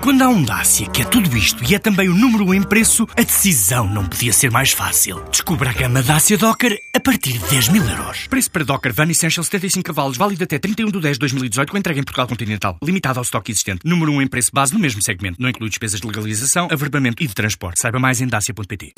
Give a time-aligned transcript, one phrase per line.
[0.00, 2.62] Quando há um Dacia que é tudo isto e é também o número um em
[2.62, 5.22] preço, a decisão não podia ser mais fácil.
[5.30, 8.26] Descubra a gama Dacia Docker a partir de 10 mil euros.
[8.28, 11.78] Preço para Docker Van Essential 75 cavalos, válido até 31 de 10 de 2018, com
[11.78, 12.78] entrega em Portugal Continental.
[12.82, 13.80] Limitado ao estoque existente.
[13.84, 15.40] Número 1 um em preço base no mesmo segmento.
[15.40, 17.80] Não inclui despesas de legalização, averbamento e de transporte.
[17.80, 18.94] Saiba mais em dacia.pt.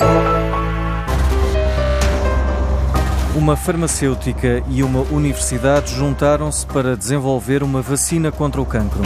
[3.34, 9.02] Uma farmacêutica e uma universidade juntaram-se para desenvolver uma vacina contra o cancro.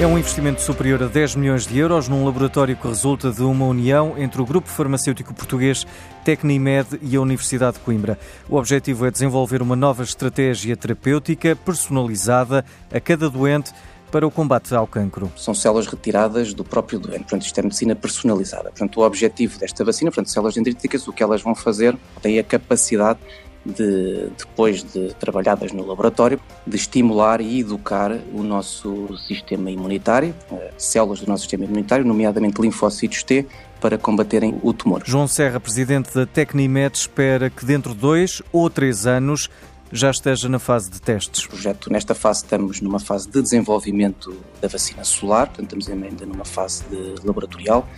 [0.00, 3.66] É um investimento superior a 10 milhões de euros num laboratório que resulta de uma
[3.66, 5.86] união entre o grupo farmacêutico português
[6.24, 8.18] Tecnimed e a Universidade de Coimbra.
[8.48, 13.74] O objetivo é desenvolver uma nova estratégia terapêutica personalizada a cada doente
[14.10, 15.30] para o combate ao cancro.
[15.36, 18.70] São células retiradas do próprio doente, portanto isto é medicina personalizada.
[18.70, 22.42] Portanto o objetivo desta vacina, portanto células dendríticas, o que elas vão fazer, têm a
[22.42, 23.20] capacidade
[23.64, 30.70] de, depois de trabalhadas no laboratório, de estimular e educar o nosso sistema imunitário, eh,
[30.78, 33.46] células do nosso sistema imunitário, nomeadamente linfócitos T,
[33.80, 35.02] para combaterem o tumor.
[35.04, 39.48] João Serra, presidente da Tecnimed, espera que dentro de dois ou três anos
[39.92, 41.44] já esteja na fase de testes.
[41.46, 46.26] O projeto, nesta fase, estamos numa fase de desenvolvimento da vacina solar, portanto, estamos ainda
[46.26, 47.88] numa fase de laboratorial.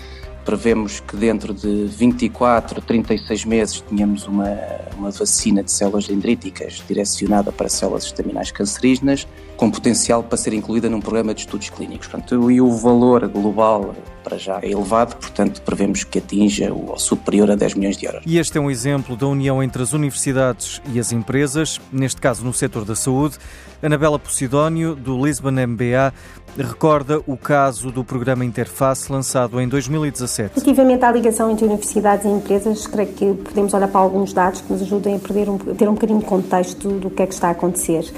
[0.44, 4.48] Prevemos que dentro de 24 a 36 meses tenhamos uma,
[4.96, 9.26] uma vacina de células dendríticas direcionada para células estaminais cancerígenas,
[9.56, 12.08] com potencial para ser incluída num programa de estudos clínicos.
[12.08, 17.50] Portanto, e o valor global para já é elevado, portanto, prevemos que atinja o superior
[17.50, 18.22] a 10 milhões de euros.
[18.24, 22.44] E este é um exemplo da união entre as universidades e as empresas, neste caso
[22.44, 23.36] no setor da saúde.
[23.82, 26.14] Anabela Posidónio, do Lisbon MBA,
[26.56, 30.31] recorda o caso do programa Interface lançado em 2017.
[30.38, 34.72] Relativamente à ligação entre universidades e empresas, creio que podemos olhar para alguns dados que
[34.72, 37.34] nos ajudem a, perder um, a ter um bocadinho de contexto do que é que
[37.34, 38.10] está a acontecer.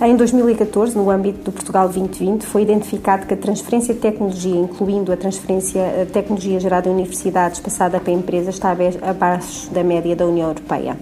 [0.00, 5.12] Em 2014, no âmbito do Portugal 2020, foi identificado que a transferência de tecnologia, incluindo
[5.12, 10.26] a transferência de tecnologia gerada em universidades passada para empresas, está abaixo da média da
[10.26, 10.96] União Europeia.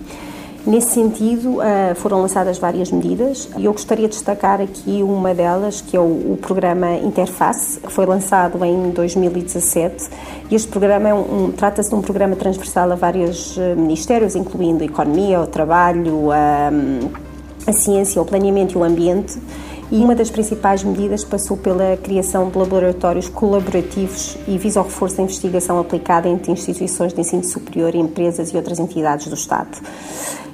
[0.66, 5.80] Nesse sentido, eh, foram lançadas várias medidas e eu gostaria de destacar aqui uma delas,
[5.80, 10.10] que é o, programa Interface, que foi lançado em 2017.
[10.52, 14.86] Este programa é um, trata-se de um programa transversal a vários eh, ministérios, incluindo a
[14.86, 16.70] economia, o trabalho, a,
[17.66, 19.38] a ciência, o planeamento e o ambiente
[19.90, 25.16] e uma das principais medidas passou pela criação de laboratórios colaborativos e visa ao reforço
[25.16, 29.78] da investigação aplicada entre instituições de ensino superior, empresas e outras entidades do Estado.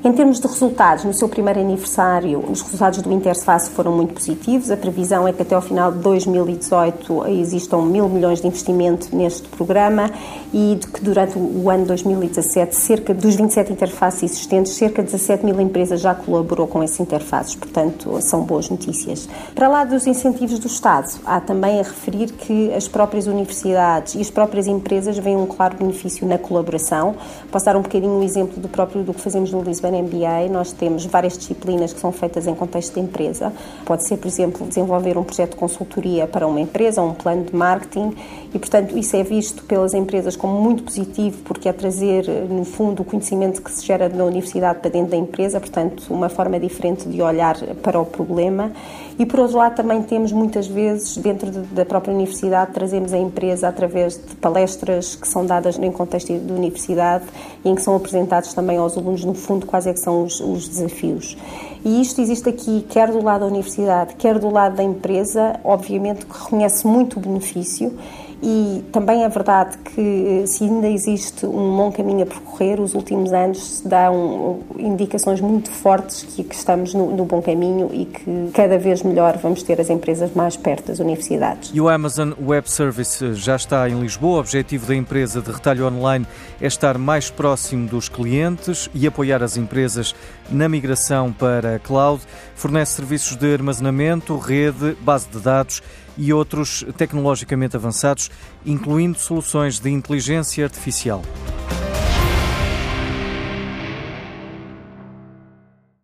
[0.06, 4.70] Em termos de resultados, no seu primeiro aniversário, os resultados do Interface foram muito positivos.
[4.70, 9.48] A previsão é que até ao final de 2018 existam mil milhões de investimento neste
[9.48, 10.08] programa
[10.54, 15.60] e que durante o ano 2017, cerca dos 27 interfaces existentes, cerca de 17 mil
[15.60, 17.56] empresas já colaborou com esses interfaces.
[17.56, 19.25] Portanto, são boas notícias.
[19.54, 24.20] Para lá dos incentivos do Estado, há também a referir que as próprias universidades e
[24.20, 27.14] as próprias empresas veem um claro benefício na colaboração.
[27.50, 30.72] Posso dar um bocadinho um exemplo do próprio do que fazemos no Lisbon MBA, nós
[30.72, 33.52] temos várias disciplinas que são feitas em contexto de empresa.
[33.84, 37.54] Pode ser, por exemplo, desenvolver um projeto de consultoria para uma empresa, um plano de
[37.54, 38.14] marketing,
[38.54, 43.02] e, portanto, isso é visto pelas empresas como muito positivo, porque é trazer, no fundo,
[43.02, 47.08] o conhecimento que se gera na universidade para dentro da empresa, portanto, uma forma diferente
[47.08, 48.72] de olhar para o problema.
[49.18, 53.68] E, por outro lado, também temos muitas vezes, dentro da própria universidade, trazemos a empresa
[53.68, 57.24] através de palestras que são dadas em contexto de universidade
[57.64, 60.40] e em que são apresentados também aos alunos, no fundo, quais é que são os,
[60.40, 61.36] os desafios.
[61.84, 66.26] E isto existe aqui, quer do lado da universidade, quer do lado da empresa, obviamente
[66.26, 67.96] que reconhece muito o benefício
[68.42, 73.32] e também é verdade que se ainda existe um longo caminho a percorrer, os últimos
[73.32, 78.78] anos dão indicações muito fortes que, que estamos no, no, bom caminho e que cada
[78.78, 81.70] vez melhor vamos ter as empresas mais perto das universidades.
[81.72, 84.36] E o Amazon Web Service já está em Lisboa.
[84.36, 86.26] O objetivo da empresa de retalho online
[86.60, 90.14] é estar mais próximo dos clientes e apoiar as empresas
[90.50, 92.22] na migração para a cloud.
[92.54, 95.82] Fornece serviços de armazenamento, rede, base de dados
[96.16, 98.30] e outros tecnologicamente avançados,
[98.64, 101.22] incluindo soluções de inteligência artificial.